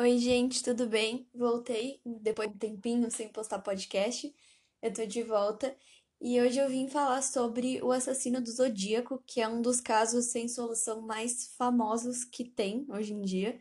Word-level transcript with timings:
Oi, 0.00 0.16
gente, 0.16 0.62
tudo 0.62 0.86
bem? 0.86 1.28
Voltei 1.34 2.00
depois 2.06 2.48
de 2.48 2.54
um 2.54 2.58
tempinho 2.58 3.10
sem 3.10 3.28
postar 3.28 3.58
podcast. 3.58 4.34
Eu 4.80 4.90
tô 4.94 5.04
de 5.04 5.22
volta 5.22 5.76
e 6.18 6.40
hoje 6.40 6.58
eu 6.58 6.70
vim 6.70 6.88
falar 6.88 7.20
sobre 7.20 7.82
o 7.82 7.92
assassino 7.92 8.40
do 8.40 8.50
Zodíaco, 8.50 9.22
que 9.26 9.42
é 9.42 9.46
um 9.46 9.60
dos 9.60 9.78
casos 9.78 10.24
sem 10.28 10.48
solução 10.48 11.02
mais 11.02 11.54
famosos 11.58 12.24
que 12.24 12.46
tem 12.46 12.86
hoje 12.88 13.12
em 13.12 13.20
dia. 13.20 13.60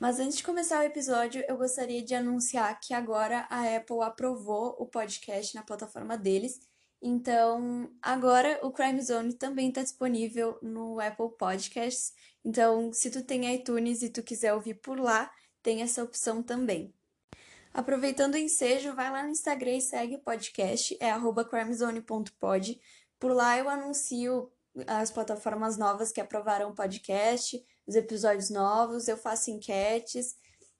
Mas 0.00 0.18
antes 0.18 0.38
de 0.38 0.42
começar 0.42 0.80
o 0.80 0.86
episódio, 0.86 1.44
eu 1.46 1.56
gostaria 1.56 2.02
de 2.02 2.16
anunciar 2.16 2.80
que 2.80 2.92
agora 2.92 3.46
a 3.48 3.76
Apple 3.76 4.02
aprovou 4.02 4.74
o 4.76 4.86
podcast 4.86 5.54
na 5.54 5.62
plataforma 5.62 6.18
deles. 6.18 6.58
Então, 7.00 7.88
agora 8.02 8.58
o 8.64 8.72
Crime 8.72 9.00
Zone 9.00 9.34
também 9.34 9.68
está 9.68 9.82
disponível 9.82 10.58
no 10.60 10.98
Apple 10.98 11.30
Podcasts. 11.38 12.12
Então, 12.44 12.92
se 12.92 13.08
tu 13.08 13.22
tem 13.22 13.54
iTunes 13.54 14.02
e 14.02 14.08
tu 14.08 14.20
quiser 14.20 14.52
ouvir 14.52 14.74
por 14.74 14.98
lá, 14.98 15.30
tem 15.64 15.82
essa 15.82 16.04
opção 16.04 16.42
também. 16.42 16.94
Aproveitando 17.72 18.34
o 18.34 18.38
ensejo, 18.38 18.94
vai 18.94 19.10
lá 19.10 19.24
no 19.24 19.30
Instagram 19.30 19.78
e 19.78 19.80
segue 19.80 20.14
o 20.14 20.20
podcast, 20.20 20.96
é 21.00 21.10
crimezone.pod. 21.50 22.80
Por 23.18 23.32
lá 23.32 23.58
eu 23.58 23.68
anuncio 23.68 24.52
as 24.86 25.10
plataformas 25.10 25.76
novas 25.76 26.12
que 26.12 26.20
aprovaram 26.20 26.70
o 26.70 26.74
podcast, 26.74 27.64
os 27.86 27.96
episódios 27.96 28.50
novos, 28.50 29.08
eu 29.08 29.16
faço 29.16 29.50
enquetes 29.50 30.36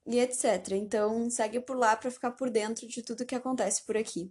e 0.07 0.21
etc. 0.21 0.73
Então 0.73 1.29
segue 1.31 1.59
por 1.59 1.77
lá 1.77 1.97
para 1.97 2.11
ficar 2.11 2.33
por 2.33 2.51
dentro 2.51 2.87
de 2.87 3.03
tudo 3.03 3.27
que 3.27 3.35
acontece 3.35 3.83
por 3.85 3.97
aqui. 3.97 4.31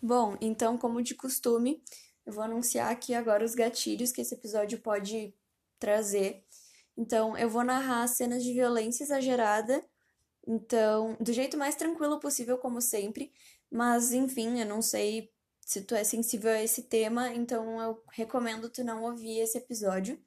Bom, 0.00 0.38
então, 0.40 0.78
como 0.78 1.02
de 1.02 1.16
costume, 1.16 1.82
eu 2.24 2.32
vou 2.32 2.44
anunciar 2.44 2.92
aqui 2.92 3.12
agora 3.12 3.44
os 3.44 3.54
gatilhos 3.54 4.12
que 4.12 4.20
esse 4.20 4.34
episódio 4.34 4.78
pode 4.78 5.34
trazer. 5.78 6.44
Então, 6.98 7.38
eu 7.38 7.48
vou 7.48 7.62
narrar 7.62 8.08
cenas 8.08 8.42
de 8.42 8.52
violência 8.52 9.04
exagerada, 9.04 9.80
então, 10.44 11.16
do 11.20 11.32
jeito 11.32 11.56
mais 11.56 11.76
tranquilo 11.76 12.18
possível, 12.18 12.58
como 12.58 12.80
sempre, 12.80 13.32
mas 13.70 14.12
enfim, 14.12 14.58
eu 14.58 14.66
não 14.66 14.82
sei 14.82 15.30
se 15.60 15.82
tu 15.82 15.94
é 15.94 16.02
sensível 16.02 16.50
a 16.50 16.62
esse 16.62 16.84
tema, 16.84 17.32
então 17.32 17.80
eu 17.80 18.02
recomendo 18.10 18.68
tu 18.68 18.82
não 18.82 19.04
ouvir 19.04 19.38
esse 19.40 19.58
episódio. 19.58 20.18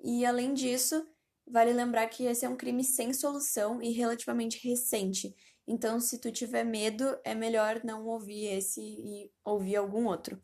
E 0.00 0.24
além 0.24 0.54
disso, 0.54 1.06
vale 1.46 1.72
lembrar 1.72 2.06
que 2.06 2.24
esse 2.24 2.44
é 2.46 2.48
um 2.48 2.56
crime 2.56 2.84
sem 2.84 3.12
solução 3.12 3.82
e 3.82 3.90
relativamente 3.90 4.66
recente. 4.66 5.34
Então, 5.66 6.00
se 6.00 6.18
tu 6.18 6.30
tiver 6.30 6.64
medo, 6.64 7.18
é 7.24 7.34
melhor 7.34 7.82
não 7.84 8.06
ouvir 8.06 8.46
esse 8.46 8.80
e 8.80 9.30
ouvir 9.44 9.76
algum 9.76 10.06
outro. 10.06 10.40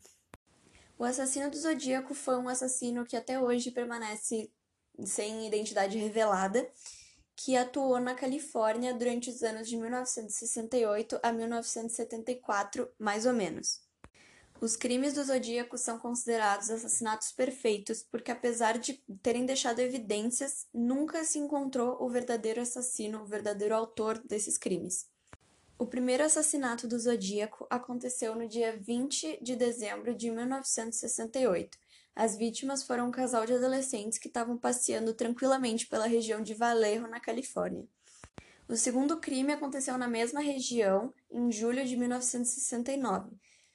O 0.99 1.05
assassino 1.05 1.49
do 1.49 1.57
Zodíaco 1.57 2.13
foi 2.13 2.37
um 2.37 2.49
assassino 2.49 3.05
que 3.05 3.15
até 3.15 3.39
hoje 3.39 3.71
permanece 3.71 4.51
sem 5.05 5.47
identidade 5.47 5.97
revelada, 5.97 6.69
que 7.35 7.55
atuou 7.55 7.99
na 7.99 8.13
Califórnia 8.13 8.93
durante 8.93 9.29
os 9.29 9.41
anos 9.41 9.67
de 9.67 9.75
1968 9.77 11.19
a 11.23 11.31
1974, 11.31 12.89
mais 12.99 13.25
ou 13.25 13.33
menos. 13.33 13.81
Os 14.61 14.75
crimes 14.75 15.15
do 15.15 15.23
Zodíaco 15.23 15.75
são 15.75 15.97
considerados 15.97 16.69
assassinatos 16.69 17.31
perfeitos 17.31 18.03
porque, 18.03 18.29
apesar 18.29 18.77
de 18.77 18.93
terem 19.23 19.43
deixado 19.43 19.79
evidências, 19.79 20.67
nunca 20.71 21.23
se 21.23 21.39
encontrou 21.39 21.97
o 21.99 22.07
verdadeiro 22.07 22.61
assassino, 22.61 23.23
o 23.23 23.25
verdadeiro 23.25 23.73
autor 23.73 24.19
desses 24.19 24.59
crimes. 24.59 25.09
O 25.79 25.87
primeiro 25.87 26.23
assassinato 26.23 26.87
do 26.87 26.99
Zodíaco 26.99 27.65
aconteceu 27.71 28.35
no 28.35 28.47
dia 28.47 28.77
20 28.77 29.39
de 29.41 29.55
dezembro 29.55 30.13
de 30.13 30.29
1968. 30.29 31.75
As 32.15 32.35
vítimas 32.35 32.83
foram 32.83 33.07
um 33.07 33.11
casal 33.11 33.45
de 33.45 33.53
adolescentes 33.53 34.17
que 34.17 34.27
estavam 34.27 34.57
passeando 34.57 35.13
tranquilamente 35.13 35.87
pela 35.87 36.07
região 36.07 36.41
de 36.41 36.53
Vallejo, 36.53 37.07
na 37.07 37.19
Califórnia. 37.19 37.87
O 38.67 38.75
segundo 38.75 39.19
crime 39.19 39.53
aconteceu 39.53 39.97
na 39.97 40.07
mesma 40.07 40.41
região, 40.41 41.13
em 41.29 41.51
julho 41.51 41.85
de 41.85 41.97
1969. 41.97 43.31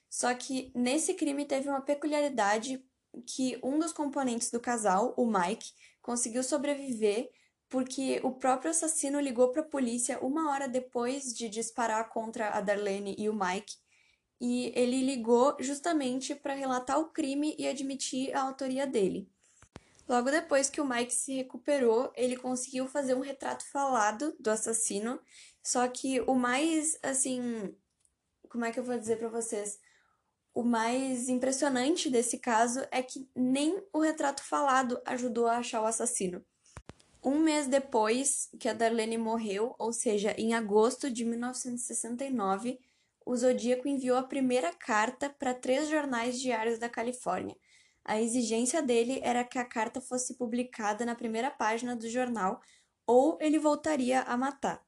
Só 0.09 0.33
que 0.33 0.71
nesse 0.73 1.13
crime 1.13 1.45
teve 1.45 1.69
uma 1.69 1.81
peculiaridade 1.81 2.83
que 3.25 3.59
um 3.63 3.79
dos 3.79 3.91
componentes 3.91 4.49
do 4.51 4.59
casal, 4.59 5.13
o 5.17 5.25
Mike, 5.25 5.71
conseguiu 6.01 6.43
sobreviver 6.43 7.29
porque 7.69 8.21
o 8.23 8.31
próprio 8.31 8.71
assassino 8.71 9.19
ligou 9.19 9.51
para 9.51 9.61
a 9.61 9.65
polícia 9.65 10.19
uma 10.19 10.51
hora 10.51 10.67
depois 10.67 11.33
de 11.33 11.49
disparar 11.49 12.09
contra 12.09 12.49
a 12.49 12.61
Darlene 12.61 13.15
e 13.17 13.29
o 13.29 13.33
Mike, 13.33 13.75
e 14.39 14.71
ele 14.75 15.01
ligou 15.01 15.55
justamente 15.59 16.35
para 16.35 16.53
relatar 16.53 16.99
o 16.99 17.09
crime 17.09 17.55
e 17.57 17.67
admitir 17.67 18.35
a 18.35 18.41
autoria 18.41 18.85
dele. 18.85 19.27
Logo 20.07 20.31
depois 20.31 20.69
que 20.69 20.79
o 20.79 20.87
Mike 20.87 21.13
se 21.13 21.33
recuperou, 21.33 22.11
ele 22.15 22.37
conseguiu 22.37 22.87
fazer 22.87 23.13
um 23.13 23.19
retrato 23.19 23.65
falado 23.65 24.33
do 24.39 24.49
assassino, 24.49 25.19
só 25.61 25.85
que 25.87 26.21
o 26.21 26.33
mais 26.33 26.97
assim, 27.03 27.75
como 28.47 28.63
é 28.63 28.71
que 28.71 28.79
eu 28.79 28.83
vou 28.83 28.97
dizer 28.97 29.17
para 29.17 29.27
vocês? 29.27 29.79
O 30.53 30.63
mais 30.63 31.27
impressionante 31.27 32.09
desse 32.09 32.37
caso 32.37 32.81
é 32.89 33.03
que 33.03 33.29
nem 33.35 33.83
o 33.91 33.99
retrato 33.99 34.41
falado 34.41 34.99
ajudou 35.05 35.45
a 35.45 35.57
achar 35.57 35.81
o 35.81 35.85
assassino. 35.85 36.43
Um 37.23 37.39
mês 37.39 37.67
depois 37.67 38.49
que 38.57 38.69
a 38.69 38.73
Darlene 38.73 39.17
morreu, 39.17 39.75
ou 39.77 39.91
seja, 39.91 40.33
em 40.37 40.53
agosto 40.53 41.11
de 41.11 41.25
1969, 41.25 42.79
o 43.27 43.35
Zodíaco 43.35 43.89
enviou 43.89 44.17
a 44.17 44.23
primeira 44.23 44.73
carta 44.73 45.29
para 45.29 45.53
três 45.53 45.89
jornais 45.89 46.39
diários 46.39 46.79
da 46.79 46.87
Califórnia. 46.87 47.57
A 48.05 48.21
exigência 48.21 48.81
dele 48.81 49.19
era 49.21 49.43
que 49.43 49.59
a 49.59 49.65
carta 49.65 49.99
fosse 49.99 50.37
publicada 50.37 51.05
na 51.05 51.13
primeira 51.13 51.51
página 51.51 51.93
do 51.93 52.09
jornal 52.09 52.61
ou 53.05 53.37
ele 53.41 53.59
voltaria 53.59 54.21
a 54.21 54.37
matar. 54.37 54.81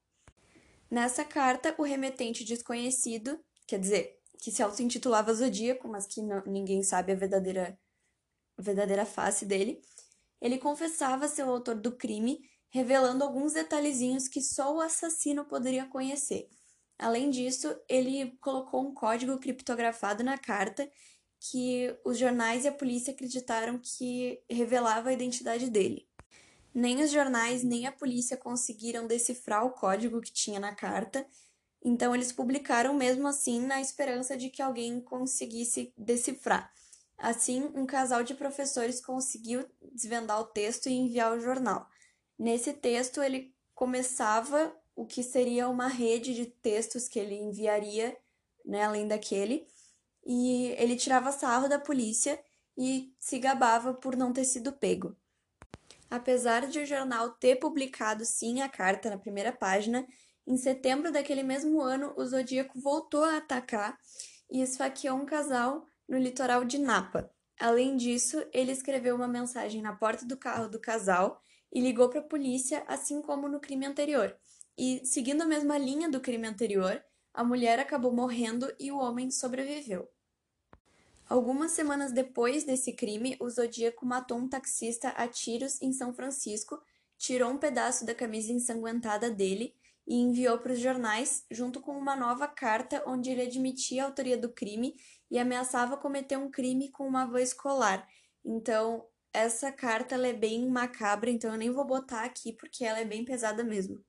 Nessa 0.90 1.26
carta, 1.26 1.76
o 1.78 1.84
remetente 1.84 2.46
desconhecido, 2.46 3.38
quer 3.68 3.78
dizer, 3.78 4.18
que 4.42 4.52
se 4.52 4.64
auto-intitulava 4.64 5.34
Zodíaco, 5.34 5.90
mas 5.90 6.08
que 6.08 6.22
não, 6.22 6.42
ninguém 6.46 6.82
sabe 6.82 7.12
a 7.12 7.16
verdadeira, 7.16 7.78
a 8.58 8.62
verdadeira 8.62 9.06
face 9.06 9.46
dele, 9.46 9.82
ele 10.40 10.58
confessava 10.58 11.28
ser 11.28 11.44
o 11.44 11.50
autor 11.50 11.76
do 11.76 11.92
crime, 11.92 12.40
revelando 12.70 13.22
alguns 13.22 13.52
detalhezinhos 13.52 14.30
que 14.30 14.42
só 14.42 14.74
o 14.74 14.80
assassino 14.80 15.44
poderia 15.44 15.86
conhecer. 15.86 16.50
Além 17.00 17.30
disso, 17.30 17.74
ele 17.88 18.38
colocou 18.42 18.86
um 18.86 18.94
código 18.94 19.40
criptografado 19.40 20.22
na 20.22 20.38
carta 20.38 20.92
que 21.40 21.96
os 22.04 22.18
jornais 22.18 22.66
e 22.66 22.68
a 22.68 22.74
polícia 22.74 23.14
acreditaram 23.14 23.80
que 23.82 24.44
revelava 24.50 25.10
a 25.10 25.14
identidade 25.14 25.70
dele. 25.70 26.06
Nem 26.74 27.02
os 27.02 27.10
jornais 27.10 27.64
nem 27.64 27.88
a 27.88 27.92
polícia 27.92 28.36
conseguiram 28.36 29.08
decifrar 29.08 29.66
o 29.66 29.72
código 29.72 30.20
que 30.20 30.32
tinha 30.32 30.60
na 30.60 30.76
carta, 30.76 31.26
então 31.82 32.14
eles 32.14 32.34
publicaram 32.34 32.94
mesmo 32.94 33.28
assim 33.30 33.62
na 33.66 33.80
esperança 33.80 34.36
de 34.36 34.50
que 34.50 34.62
alguém 34.62 35.00
conseguisse 35.00 35.94
decifrar. 35.98 36.70
Assim, 37.18 37.72
um 37.74 37.86
casal 37.86 38.24
de 38.24 38.34
professores 38.34 39.00
conseguiu 39.00 39.66
desvendar 39.94 40.40
o 40.42 40.46
texto 40.46 40.88
e 40.88 40.94
enviar 40.94 41.32
ao 41.32 41.40
jornal. 41.40 41.88
Nesse 42.38 42.74
texto, 42.74 43.22
ele 43.22 43.54
começava 43.74 44.74
o 45.00 45.06
que 45.06 45.24
seria 45.24 45.70
uma 45.70 45.88
rede 45.88 46.34
de 46.34 46.46
textos 46.46 47.08
que 47.08 47.18
ele 47.18 47.34
enviaria, 47.34 48.18
né, 48.66 48.84
além 48.84 49.08
daquele, 49.08 49.66
e 50.26 50.76
ele 50.78 50.98
tirava 50.98 51.32
sarro 51.32 51.70
da 51.70 51.80
polícia 51.80 52.38
e 52.78 53.16
se 53.18 53.40
gabava 53.40 53.94
por 53.94 54.18
não 54.18 54.34
ter 54.34 54.44
sido 54.44 54.74
pego. 54.74 55.16
Apesar 56.12 56.68
de 56.68 56.80
o 56.80 56.86
jornal 56.86 57.30
ter 57.30 57.56
publicado 57.56 58.26
sim 58.26 58.62
a 58.62 58.68
carta 58.68 59.10
na 59.10 59.18
primeira 59.18 59.54
página, 59.54 60.06
em 60.46 60.58
setembro 60.58 61.14
daquele 61.14 61.44
mesmo 61.44 61.80
ano, 61.80 62.14
o 62.18 62.26
Zodíaco 62.26 62.78
voltou 62.78 63.24
a 63.24 63.38
atacar 63.38 63.98
e 64.52 64.62
esfaqueou 64.62 65.18
um 65.18 65.26
casal 65.26 65.86
no 66.10 66.18
litoral 66.18 66.66
de 66.66 66.78
Napa. 66.78 67.32
Além 67.58 67.96
disso, 67.96 68.46
ele 68.52 68.74
escreveu 68.74 69.16
uma 69.16 69.30
mensagem 69.30 69.82
na 69.82 69.96
porta 69.96 70.26
do 70.26 70.36
carro 70.36 70.68
do 70.68 70.78
casal 70.78 71.42
e 71.72 71.80
ligou 71.80 72.10
para 72.10 72.20
a 72.20 72.24
polícia, 72.28 72.84
assim 72.86 73.22
como 73.22 73.48
no 73.48 73.62
crime 73.62 73.86
anterior. 73.86 74.38
E, 74.82 75.06
seguindo 75.06 75.42
a 75.42 75.46
mesma 75.46 75.78
linha 75.78 76.10
do 76.10 76.22
crime 76.22 76.48
anterior, 76.48 77.04
a 77.34 77.44
mulher 77.44 77.80
acabou 77.80 78.14
morrendo 78.14 78.74
e 78.80 78.90
o 78.94 78.98
homem 78.98 79.30
sobreviveu. 79.30 80.10
Algumas 81.28 81.74
semanas 81.74 82.14
depois 82.14 82.64
desse 82.64 82.94
crime, 82.94 83.36
o 83.42 83.50
Zodíaco 83.50 84.06
matou 84.06 84.38
um 84.38 84.48
taxista 84.48 85.10
a 85.10 85.28
tiros 85.28 85.82
em 85.82 85.92
São 85.92 86.14
Francisco, 86.14 86.82
tirou 87.18 87.52
um 87.52 87.58
pedaço 87.58 88.06
da 88.06 88.16
camisa 88.16 88.54
ensanguentada 88.54 89.30
dele 89.30 89.76
e 90.08 90.16
enviou 90.16 90.58
para 90.58 90.72
os 90.72 90.80
jornais, 90.80 91.44
junto 91.52 91.82
com 91.82 91.92
uma 91.92 92.16
nova 92.16 92.48
carta 92.48 93.04
onde 93.06 93.30
ele 93.32 93.42
admitia 93.42 94.04
a 94.04 94.06
autoria 94.06 94.38
do 94.38 94.48
crime 94.48 94.96
e 95.30 95.38
ameaçava 95.38 95.98
cometer 95.98 96.38
um 96.38 96.50
crime 96.50 96.90
com 96.90 97.06
uma 97.06 97.24
avó 97.24 97.38
escolar. 97.38 98.08
Então, 98.46 99.06
essa 99.34 99.74
carta 99.74 100.16
é 100.16 100.32
bem 100.32 100.70
macabra, 100.70 101.30
então 101.30 101.52
eu 101.52 101.58
nem 101.58 101.70
vou 101.70 101.84
botar 101.84 102.24
aqui 102.24 102.54
porque 102.54 102.86
ela 102.86 103.00
é 103.00 103.06
bem 103.06 103.26
pesada 103.26 103.62
mesmo. 103.62 104.02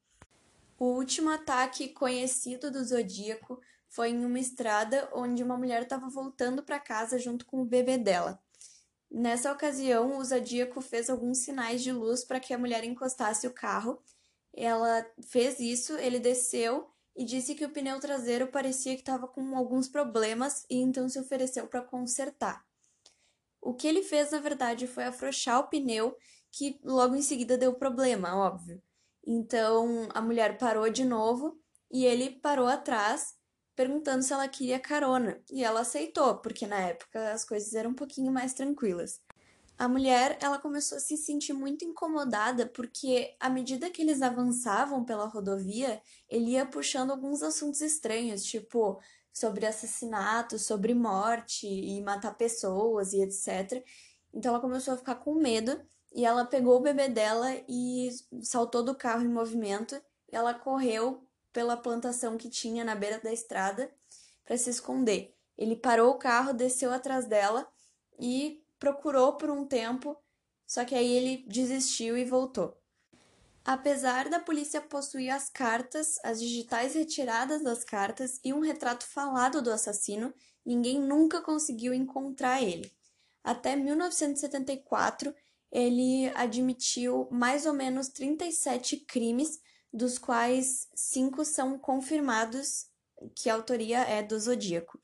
O 0.81 0.95
último 0.95 1.29
ataque 1.29 1.91
conhecido 1.91 2.71
do 2.71 2.83
Zodíaco 2.83 3.61
foi 3.87 4.13
em 4.13 4.25
uma 4.25 4.39
estrada 4.39 5.11
onde 5.13 5.43
uma 5.43 5.59
mulher 5.59 5.83
estava 5.83 6.09
voltando 6.09 6.63
para 6.63 6.81
casa 6.81 7.19
junto 7.19 7.45
com 7.45 7.61
o 7.61 7.67
bebê 7.67 7.99
dela. 7.99 8.43
Nessa 9.11 9.53
ocasião, 9.53 10.17
o 10.17 10.25
Zodíaco 10.25 10.81
fez 10.81 11.11
alguns 11.11 11.41
sinais 11.41 11.83
de 11.83 11.93
luz 11.93 12.25
para 12.25 12.41
que 12.41 12.55
a 12.55 12.59
mulher 12.59 12.83
encostasse 12.83 13.47
o 13.47 13.53
carro, 13.53 14.03
ela 14.55 15.07
fez 15.29 15.61
isso, 15.61 15.99
ele 15.99 16.19
desceu 16.19 16.91
e 17.15 17.27
disse 17.27 17.55
que 17.55 17.67
o 17.67 17.71
pneu 17.71 18.01
traseiro 18.01 18.47
parecia 18.47 18.95
que 18.95 19.03
estava 19.03 19.29
com 19.29 19.55
alguns 19.55 19.87
problemas 19.87 20.65
e 20.71 20.77
então 20.77 21.11
se 21.11 21.21
ofereceu 21.21 21.69
para 21.69 21.83
consertar. 21.83 22.65
O 23.61 23.75
que 23.75 23.87
ele 23.87 24.03
fez, 24.03 24.31
na 24.31 24.39
verdade, 24.39 24.87
foi 24.87 25.05
afrouxar 25.05 25.61
o 25.61 25.69
pneu, 25.69 26.17
que 26.51 26.81
logo 26.83 27.15
em 27.15 27.21
seguida 27.21 27.59
deu 27.59 27.75
problema, 27.75 28.35
óbvio. 28.35 28.83
Então 29.33 30.09
a 30.13 30.21
mulher 30.21 30.59
parou 30.59 30.91
de 30.91 31.05
novo 31.05 31.57
e 31.89 32.05
ele 32.05 32.31
parou 32.41 32.67
atrás, 32.67 33.37
perguntando 33.77 34.25
se 34.25 34.33
ela 34.33 34.49
queria 34.49 34.81
carona. 34.81 35.41
E 35.49 35.63
ela 35.63 35.83
aceitou, 35.83 36.39
porque 36.39 36.67
na 36.67 36.81
época 36.81 37.31
as 37.31 37.45
coisas 37.45 37.73
eram 37.75 37.91
um 37.91 37.95
pouquinho 37.95 38.33
mais 38.33 38.55
tranquilas. 38.55 39.21
A 39.79 39.89
mulher, 39.89 40.37
ela 40.43 40.59
começou 40.59 40.99
a 40.99 41.01
se 41.01 41.17
sentir 41.17 41.53
muito 41.53 41.85
incomodada 41.85 42.67
porque 42.67 43.37
à 43.39 43.49
medida 43.49 43.89
que 43.89 44.03
eles 44.03 44.21
avançavam 44.21 45.05
pela 45.05 45.27
rodovia, 45.27 46.03
ele 46.29 46.51
ia 46.51 46.67
puxando 46.67 47.13
alguns 47.13 47.41
assuntos 47.41 47.81
estranhos, 47.81 48.43
tipo 48.45 49.01
sobre 49.33 49.65
assassinato, 49.65 50.59
sobre 50.59 50.93
morte 50.93 51.69
e 51.69 52.03
matar 52.03 52.37
pessoas 52.37 53.13
e 53.13 53.23
etc. 53.23 53.81
Então 54.35 54.51
ela 54.51 54.61
começou 54.61 54.95
a 54.95 54.97
ficar 54.97 55.15
com 55.15 55.35
medo 55.37 55.81
e 56.13 56.25
ela 56.25 56.45
pegou 56.45 56.77
o 56.77 56.83
bebê 56.83 57.09
dela 57.09 57.55
e 57.69 58.11
saltou 58.43 58.83
do 58.83 58.95
carro 58.95 59.23
em 59.23 59.29
movimento. 59.29 60.01
Ela 60.31 60.55
correu 60.55 61.23
pela 61.53 61.77
plantação 61.77 62.37
que 62.37 62.49
tinha 62.49 62.85
na 62.85 62.95
beira 62.95 63.19
da 63.19 63.33
estrada 63.33 63.91
para 64.45 64.57
se 64.57 64.71
esconder. 64.71 65.35
Ele 65.57 65.77
parou 65.77 66.11
o 66.11 66.19
carro, 66.19 66.53
desceu 66.53 66.93
atrás 66.93 67.27
dela 67.27 67.71
e 68.19 68.65
procurou 68.79 69.35
por 69.35 69.51
um 69.51 69.65
tempo, 69.65 70.17
só 70.67 70.85
que 70.85 70.95
aí 70.95 71.13
ele 71.13 71.45
desistiu 71.47 72.17
e 72.17 72.25
voltou. 72.25 72.77
Apesar 73.65 74.29
da 74.29 74.41
polícia 74.41 74.81
possuir 74.81 75.31
as 75.31 75.51
cartas, 75.51 76.19
as 76.25 76.41
digitais 76.41 76.95
retiradas 76.95 77.63
das 77.63 77.85
cartas 77.85 78.41
e 78.43 78.53
um 78.53 78.61
retrato 78.61 79.07
falado 79.07 79.61
do 79.61 79.71
assassino, 79.71 80.33
ninguém 80.65 80.99
nunca 80.99 81.43
conseguiu 81.43 81.93
encontrar 81.93 82.63
ele. 82.63 82.91
Até 83.45 83.77
1974, 83.77 85.35
ele 85.71 86.31
admitiu 86.35 87.29
mais 87.31 87.67
ou 87.67 87.73
menos 87.73 88.09
37 88.09 88.99
crimes, 88.99 89.61
dos 89.93 90.19
quais 90.19 90.89
cinco 90.95 91.45
são 91.45 91.79
confirmados 91.79 92.87
que 93.35 93.51
a 93.51 93.55
autoria 93.55 94.01
é 94.01 94.23
do 94.23 94.39
Zodíaco. 94.39 95.01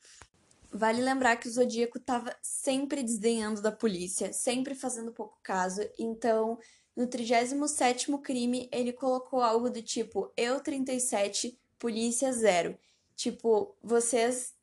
Vale 0.71 1.01
lembrar 1.01 1.37
que 1.37 1.47
o 1.47 1.51
Zodíaco 1.51 1.97
estava 1.97 2.35
sempre 2.41 3.03
desdenhando 3.03 3.61
da 3.61 3.71
polícia, 3.71 4.33
sempre 4.33 4.75
fazendo 4.75 5.13
pouco 5.13 5.37
caso, 5.41 5.81
então 5.97 6.57
no 6.95 7.07
37º 7.07 8.19
crime 8.21 8.67
ele 8.71 8.91
colocou 8.91 9.41
algo 9.41 9.69
do 9.69 9.81
tipo 9.81 10.31
eu 10.35 10.59
37, 10.59 11.57
polícia 11.77 12.31
zero. 12.31 12.77
Tipo, 13.15 13.75
vocês 13.81 14.53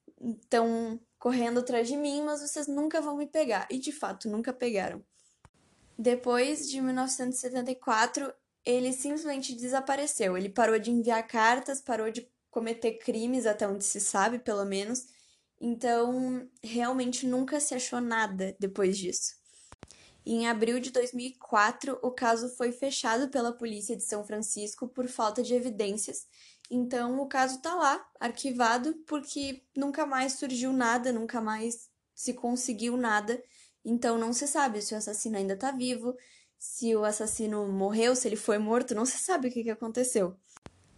estão 0.42 1.00
correndo 1.18 1.60
atrás 1.60 1.88
de 1.88 1.96
mim, 1.96 2.22
mas 2.22 2.40
vocês 2.40 2.66
nunca 2.66 3.00
vão 3.00 3.16
me 3.16 3.26
pegar. 3.26 3.66
E 3.70 3.78
de 3.78 3.92
fato, 3.92 4.28
nunca 4.28 4.52
pegaram. 4.52 5.02
Depois 5.98 6.68
de 6.68 6.80
1974, 6.80 8.32
ele 8.64 8.92
simplesmente 8.92 9.54
desapareceu. 9.54 10.36
Ele 10.36 10.48
parou 10.48 10.78
de 10.78 10.90
enviar 10.90 11.26
cartas, 11.26 11.80
parou 11.80 12.10
de 12.10 12.28
cometer 12.50 12.98
crimes, 12.98 13.46
até 13.46 13.66
onde 13.66 13.84
se 13.84 14.00
sabe, 14.00 14.38
pelo 14.38 14.64
menos. 14.64 15.06
Então, 15.60 16.48
realmente 16.62 17.26
nunca 17.26 17.60
se 17.60 17.74
achou 17.74 18.00
nada 18.00 18.56
depois 18.58 18.98
disso. 18.98 19.34
Em 20.26 20.48
abril 20.48 20.80
de 20.80 20.90
2004, 20.90 21.98
o 22.02 22.10
caso 22.10 22.48
foi 22.56 22.72
fechado 22.72 23.28
pela 23.28 23.52
polícia 23.52 23.94
de 23.94 24.02
São 24.02 24.24
Francisco 24.24 24.88
por 24.88 25.06
falta 25.06 25.42
de 25.42 25.54
evidências. 25.54 26.26
Então, 26.70 27.20
o 27.20 27.26
caso 27.26 27.56
está 27.56 27.74
lá, 27.74 28.04
arquivado, 28.18 28.94
porque 29.06 29.62
nunca 29.76 30.06
mais 30.06 30.34
surgiu 30.34 30.72
nada, 30.72 31.12
nunca 31.12 31.40
mais 31.40 31.90
se 32.14 32.32
conseguiu 32.32 32.96
nada. 32.96 33.42
Então, 33.84 34.18
não 34.18 34.32
se 34.32 34.46
sabe 34.46 34.80
se 34.80 34.94
o 34.94 34.96
assassino 34.96 35.36
ainda 35.36 35.54
está 35.54 35.70
vivo, 35.70 36.16
se 36.58 36.96
o 36.96 37.04
assassino 37.04 37.68
morreu, 37.68 38.16
se 38.16 38.26
ele 38.26 38.36
foi 38.36 38.58
morto, 38.58 38.94
não 38.94 39.04
se 39.04 39.18
sabe 39.18 39.48
o 39.48 39.50
que, 39.50 39.62
que 39.62 39.70
aconteceu. 39.70 40.36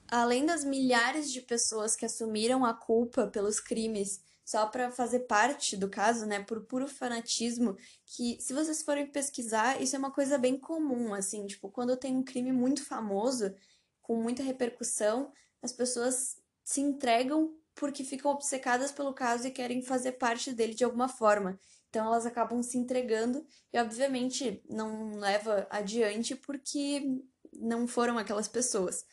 Além 0.09 0.47
das 0.47 0.65
milhares 0.65 1.33
de 1.33 1.41
pessoas 1.41 1.97
que 1.97 2.07
assumiram 2.07 2.65
a 2.65 2.73
culpa 2.73 3.27
pelos 3.27 3.59
crimes 3.59 4.21
só 4.45 4.67
para 4.67 4.93
fazer 4.93 5.21
parte 5.21 5.77
do 5.77 5.91
caso, 5.91 6.25
né, 6.25 6.41
por 6.41 6.65
puro 6.67 6.87
fanatismo, 6.87 7.77
que 8.05 8.41
se 8.41 8.53
vocês 8.55 8.81
forem 8.81 9.11
pesquisar, 9.11 9.83
isso 9.83 9.97
é 9.97 9.99
uma 9.99 10.13
coisa 10.13 10.39
bem 10.39 10.57
comum, 10.57 11.13
assim, 11.13 11.45
tipo, 11.49 11.69
quando 11.69 11.97
tem 11.97 12.17
um 12.17 12.23
crime 12.23 12.53
muito 12.53 12.85
famoso, 12.85 13.53
com 14.01 14.23
muita 14.23 14.45
repercussão, 14.45 15.33
as 15.61 15.73
pessoas 15.73 16.37
se 16.63 16.81
entregam 16.81 17.53
porque 17.75 18.05
ficam 18.05 18.31
obcecadas 18.31 18.93
pelo 18.93 19.13
caso 19.13 19.49
e 19.49 19.51
querem 19.51 19.83
fazer 19.83 20.13
parte 20.13 20.53
dele 20.53 20.75
de 20.75 20.85
alguma 20.85 21.09
forma. 21.09 21.59
Então 21.97 22.09
elas 22.09 22.27
acabam 22.27 22.63
se 22.63 22.77
entregando 22.77 23.43
e 23.73 23.79
obviamente 23.79 24.63
não 24.69 25.17
leva 25.19 25.67
adiante 25.71 26.37
porque 26.37 27.23
não 27.55 27.89
foram 27.89 28.19
aquelas 28.19 28.47
pessoas. 28.47 29.07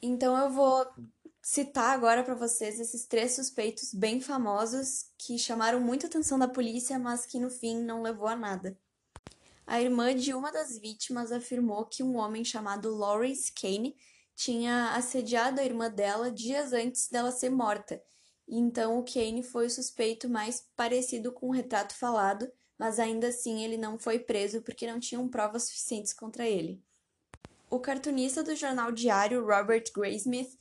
Então 0.00 0.34
eu 0.38 0.48
vou 0.48 0.86
citar 1.42 1.94
agora 1.94 2.24
para 2.24 2.34
vocês 2.34 2.80
esses 2.80 3.04
três 3.04 3.32
suspeitos 3.32 3.92
bem 3.92 4.22
famosos 4.22 5.10
que 5.18 5.38
chamaram 5.38 5.80
muita 5.80 6.06
atenção 6.06 6.38
da 6.38 6.48
polícia, 6.48 6.98
mas 6.98 7.26
que 7.26 7.38
no 7.38 7.50
fim 7.50 7.76
não 7.82 8.00
levou 8.00 8.26
a 8.26 8.34
nada. 8.34 8.74
A 9.66 9.82
irmã 9.82 10.16
de 10.16 10.32
uma 10.32 10.50
das 10.50 10.78
vítimas 10.78 11.30
afirmou 11.30 11.84
que 11.84 12.02
um 12.02 12.16
homem 12.16 12.42
chamado 12.42 12.96
Lawrence 12.96 13.52
Kane 13.52 13.94
tinha 14.34 14.94
assediado 14.94 15.60
a 15.60 15.64
irmã 15.64 15.90
dela 15.90 16.32
dias 16.32 16.72
antes 16.72 17.10
dela 17.10 17.30
ser 17.30 17.50
morta. 17.50 18.02
Então 18.48 18.98
o 18.98 19.04
Kane 19.04 19.42
foi 19.42 19.66
o 19.66 19.70
suspeito 19.70 20.28
mais 20.28 20.66
parecido 20.74 21.32
com 21.32 21.48
o 21.48 21.52
retrato 21.52 21.94
falado, 21.94 22.50
mas 22.78 22.98
ainda 22.98 23.28
assim 23.28 23.62
ele 23.62 23.76
não 23.76 23.98
foi 23.98 24.18
preso 24.18 24.62
porque 24.62 24.90
não 24.90 24.98
tinham 24.98 25.28
provas 25.28 25.64
suficientes 25.64 26.12
contra 26.12 26.48
ele. 26.48 26.82
O 27.68 27.78
cartunista 27.78 28.42
do 28.42 28.56
jornal 28.56 28.90
diário 28.90 29.44
Robert 29.44 29.84
Graysmith 29.94 30.56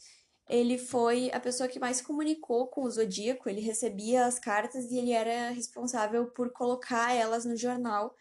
ele 0.49 0.77
foi 0.77 1.29
a 1.33 1.39
pessoa 1.39 1.67
que 1.67 1.79
mais 1.79 2.01
comunicou 2.01 2.67
com 2.67 2.83
o 2.83 2.89
Zodíaco, 2.89 3.49
ele 3.49 3.59
recebia 3.59 4.25
as 4.25 4.39
cartas 4.39 4.91
e 4.91 4.97
ele 4.97 5.11
era 5.11 5.49
responsável 5.49 6.27
por 6.27 6.51
colocar 6.51 7.13
elas 7.13 7.43
no 7.43 7.57
jornal. 7.57 8.15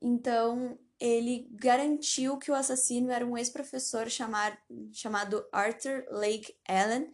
Então, 0.00 0.78
ele 1.00 1.48
garantiu 1.52 2.36
que 2.36 2.50
o 2.50 2.54
assassino 2.54 3.10
era 3.10 3.24
um 3.24 3.38
ex-professor 3.38 4.06
chamado 4.10 5.46
Arthur 5.50 6.04
Lake 6.10 6.54
Allen, 6.68 7.10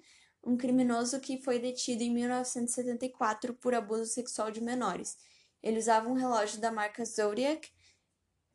um 0.48 0.56
criminoso 0.56 1.20
que 1.20 1.36
foi 1.42 1.58
detido 1.58 2.02
em 2.02 2.10
1974 2.10 3.52
por 3.54 3.74
abuso 3.74 4.06
sexual 4.06 4.50
de 4.50 4.62
menores. 4.62 5.18
Ele 5.62 5.78
usava 5.78 6.08
um 6.08 6.14
relógio 6.14 6.58
da 6.58 6.72
marca 6.72 7.04
Zodiac 7.04 7.70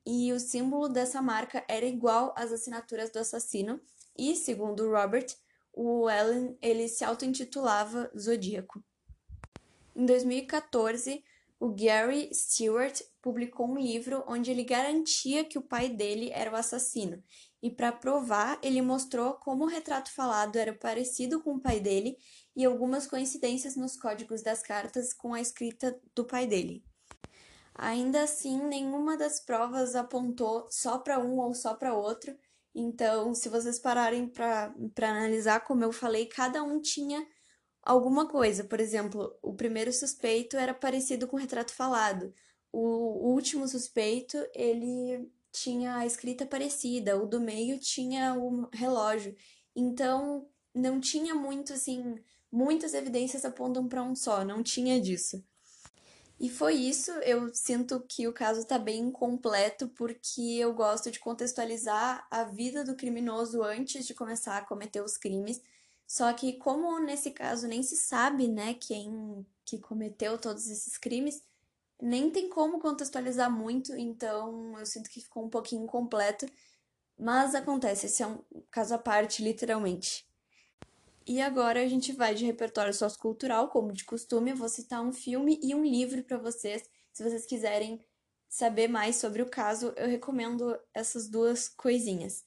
e 0.03 0.33
o 0.33 0.39
símbolo 0.39 0.89
dessa 0.89 1.21
marca 1.21 1.63
era 1.67 1.85
igual 1.85 2.33
às 2.35 2.51
assinaturas 2.51 3.11
do 3.11 3.19
assassino. 3.19 3.79
E, 4.17 4.35
segundo 4.35 4.89
Robert, 4.89 5.27
o 5.71 6.07
Allen 6.07 6.57
ele 6.61 6.87
se 6.87 7.03
auto-intitulava 7.03 8.11
Zodíaco. 8.17 8.83
Em 9.95 10.05
2014, 10.05 11.23
o 11.59 11.69
Gary 11.69 12.33
Stewart 12.33 13.01
publicou 13.21 13.69
um 13.69 13.77
livro 13.77 14.23
onde 14.27 14.49
ele 14.49 14.63
garantia 14.63 15.45
que 15.45 15.59
o 15.59 15.61
pai 15.61 15.89
dele 15.89 16.31
era 16.31 16.51
o 16.51 16.55
assassino. 16.55 17.23
E 17.63 17.71
para 17.71 17.91
provar, 17.93 18.59
ele 18.61 18.81
mostrou 18.81 19.35
como 19.35 19.63
o 19.63 19.67
retrato 19.67 20.11
falado 20.11 20.57
era 20.57 20.73
parecido 20.73 21.41
com 21.41 21.55
o 21.55 21.59
pai 21.61 21.79
dele 21.79 22.17
e 22.55 22.65
algumas 22.65 23.07
coincidências 23.07 23.75
nos 23.75 23.95
códigos 23.95 24.43
das 24.43 24.61
cartas 24.61 25.13
com 25.13 25.33
a 25.33 25.41
escrita 25.41 25.99
do 26.13 26.25
pai 26.25 26.45
dele. 26.45 26.83
Ainda 27.73 28.23
assim, 28.23 28.61
nenhuma 28.63 29.17
das 29.17 29.39
provas 29.39 29.95
apontou 29.95 30.67
só 30.69 30.99
para 30.99 31.17
um 31.17 31.39
ou 31.39 31.53
só 31.55 31.73
para 31.73 31.95
outro, 31.95 32.37
então, 32.75 33.35
se 33.35 33.49
vocês 33.49 33.77
pararem 33.77 34.27
para 34.27 34.73
analisar, 34.97 35.59
como 35.61 35.83
eu 35.83 35.91
falei, 35.91 36.25
cada 36.25 36.63
um 36.63 36.81
tinha 36.81 37.25
alguma 37.83 38.27
coisa. 38.27 38.63
Por 38.63 38.79
exemplo, 38.79 39.37
o 39.41 39.53
primeiro 39.53 39.93
suspeito 39.93 40.57
era 40.57 40.73
parecido 40.73 41.27
com 41.27 41.35
o 41.37 41.39
retrato 41.39 41.71
falado. 41.71 42.33
O 42.71 43.31
último 43.31 43.67
suspeito, 43.67 44.37
ele 44.55 45.31
tinha 45.53 45.97
a 45.97 46.05
escrita 46.05 46.45
parecida. 46.45 47.17
O 47.21 47.25
do 47.25 47.39
meio 47.39 47.79
tinha 47.79 48.33
o 48.33 48.67
relógio. 48.73 49.35
Então, 49.75 50.49
não 50.73 50.99
tinha 50.99 51.33
muito, 51.35 51.71
assim, 51.71 52.15
muitas 52.51 52.93
evidências 52.93 53.45
apontam 53.45 53.87
para 53.87 54.03
um 54.03 54.15
só. 54.15 54.43
Não 54.43 54.63
tinha 54.63 54.99
disso. 54.99 55.41
E 56.39 56.49
foi 56.49 56.73
isso, 56.73 57.11
eu 57.21 57.53
sinto 57.53 58.01
que 58.01 58.27
o 58.27 58.33
caso 58.33 58.61
está 58.61 58.77
bem 58.77 58.99
incompleto 58.99 59.87
porque 59.89 60.41
eu 60.41 60.73
gosto 60.73 61.09
de 61.09 61.19
contextualizar 61.19 62.27
a 62.29 62.43
vida 62.43 62.83
do 62.83 62.95
criminoso 62.95 63.63
antes 63.63 64.05
de 64.05 64.13
começar 64.13 64.57
a 64.57 64.65
cometer 64.65 65.01
os 65.01 65.15
crimes. 65.15 65.61
Só 66.05 66.33
que 66.33 66.53
como 66.53 66.99
nesse 66.99 67.31
caso 67.31 67.67
nem 67.67 67.81
se 67.81 67.95
sabe, 67.95 68.47
né, 68.47 68.73
quem 68.73 69.45
que 69.63 69.77
cometeu 69.77 70.37
todos 70.37 70.67
esses 70.69 70.97
crimes, 70.97 71.41
nem 72.03 72.29
tem 72.29 72.49
como 72.49 72.81
contextualizar 72.81 73.49
muito, 73.49 73.95
então 73.95 74.77
eu 74.77 74.85
sinto 74.85 75.09
que 75.09 75.21
ficou 75.21 75.45
um 75.45 75.49
pouquinho 75.49 75.85
incompleto. 75.85 76.45
Mas 77.17 77.55
acontece, 77.55 78.07
esse 78.07 78.21
é 78.21 78.27
um 78.27 78.43
caso 78.69 78.93
à 78.93 78.97
parte, 78.97 79.41
literalmente. 79.41 80.27
E 81.25 81.39
agora 81.41 81.81
a 81.81 81.87
gente 81.87 82.11
vai 82.11 82.35
de 82.35 82.43
repertório 82.43 82.93
sociocultural, 82.93 83.69
como 83.69 83.93
de 83.93 84.03
costume, 84.03 84.51
eu 84.51 84.57
vou 84.57 84.67
citar 84.67 85.01
um 85.01 85.13
filme 85.13 85.57
e 85.63 85.73
um 85.73 85.81
livro 85.85 86.21
para 86.23 86.37
vocês. 86.37 86.83
Se 87.13 87.23
vocês 87.23 87.45
quiserem 87.45 88.03
saber 88.49 88.89
mais 88.89 89.15
sobre 89.15 89.41
o 89.41 89.49
caso, 89.49 89.93
eu 89.95 90.07
recomendo 90.07 90.77
essas 90.93 91.29
duas 91.29 91.69
coisinhas. 91.69 92.43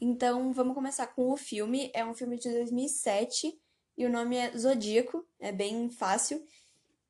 Então, 0.00 0.50
vamos 0.54 0.74
começar 0.74 1.08
com 1.08 1.30
o 1.30 1.36
filme. 1.36 1.90
É 1.92 2.02
um 2.06 2.14
filme 2.14 2.38
de 2.38 2.50
2007 2.50 3.60
e 3.98 4.06
o 4.06 4.10
nome 4.10 4.36
é 4.36 4.56
Zodíaco, 4.56 5.26
é 5.38 5.52
bem 5.52 5.90
fácil. 5.90 6.42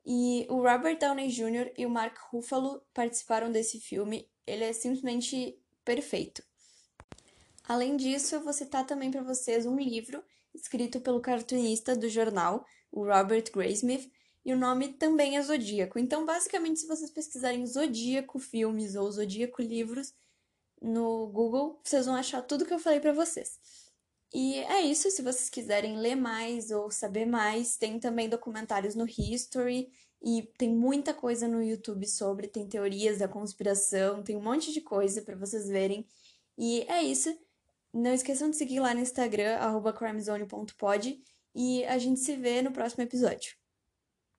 E 0.04 0.46
o 0.48 0.62
Robert 0.62 0.98
Downey 0.98 1.28
Jr. 1.28 1.72
e 1.76 1.84
o 1.84 1.90
Mark 1.90 2.16
Ruffalo 2.30 2.82
participaram 2.94 3.52
desse 3.52 3.80
filme. 3.80 4.28
Ele 4.46 4.64
é 4.64 4.72
simplesmente 4.72 5.60
perfeito. 5.84 6.42
Além 7.64 7.96
disso, 7.96 8.34
eu 8.34 8.40
vou 8.40 8.52
citar 8.52 8.86
também 8.86 9.10
para 9.10 9.22
vocês 9.22 9.66
um 9.66 9.76
livro 9.78 10.24
escrito 10.54 11.00
pelo 11.00 11.20
cartunista 11.20 11.94
do 11.94 12.08
jornal, 12.08 12.64
o 12.90 13.04
Robert 13.04 13.44
Graysmith, 13.52 14.10
e 14.44 14.52
o 14.52 14.56
nome 14.56 14.94
também 14.94 15.36
é 15.36 15.42
Zodíaco. 15.42 15.98
Então, 15.98 16.24
basicamente, 16.24 16.80
se 16.80 16.86
vocês 16.86 17.10
pesquisarem 17.10 17.66
Zodíaco 17.66 18.38
filmes 18.38 18.94
ou 18.94 19.10
Zodíaco 19.12 19.60
livros 19.60 20.14
no 20.80 21.26
Google, 21.26 21.78
vocês 21.84 22.06
vão 22.06 22.14
achar 22.14 22.40
tudo 22.40 22.64
que 22.64 22.72
eu 22.72 22.78
falei 22.78 23.00
para 23.00 23.12
vocês. 23.12 23.58
E 24.32 24.56
é 24.56 24.82
isso, 24.82 25.10
se 25.10 25.22
vocês 25.22 25.48
quiserem 25.48 25.96
ler 25.96 26.14
mais 26.14 26.70
ou 26.70 26.90
saber 26.90 27.24
mais, 27.24 27.76
tem 27.76 27.98
também 27.98 28.28
documentários 28.28 28.94
no 28.94 29.06
History 29.06 29.90
e 30.22 30.42
tem 30.58 30.74
muita 30.74 31.14
coisa 31.14 31.48
no 31.48 31.62
YouTube 31.62 32.06
sobre, 32.06 32.46
tem 32.48 32.68
teorias 32.68 33.18
da 33.18 33.28
conspiração, 33.28 34.22
tem 34.22 34.36
um 34.36 34.42
monte 34.42 34.72
de 34.72 34.80
coisa 34.80 35.22
para 35.22 35.36
vocês 35.36 35.68
verem. 35.68 36.06
E 36.58 36.82
é 36.88 37.02
isso. 37.02 37.36
Não 37.92 38.12
esqueçam 38.12 38.50
de 38.50 38.56
seguir 38.56 38.80
lá 38.80 38.92
no 38.92 39.00
Instagram, 39.00 39.58
crimezone.pod, 39.96 41.22
e 41.54 41.84
a 41.86 41.96
gente 41.98 42.20
se 42.20 42.36
vê 42.36 42.60
no 42.60 42.72
próximo 42.72 43.02
episódio. 43.04 43.56